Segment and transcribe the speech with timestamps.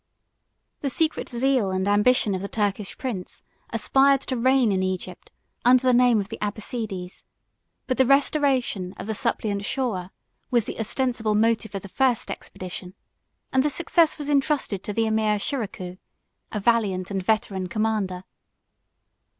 [0.79, 5.31] The secret zeal and ambition of the Turkish prince aspired to reign in Egypt
[5.63, 7.23] under the name of the Abbassides;
[7.85, 10.09] but the restoration of the suppliant Shawer
[10.49, 12.95] was the ostensible motive of the first expedition;
[13.53, 15.99] and the success was intrusted to the emir Shiracouh,
[16.51, 18.23] a valiant and veteran commander.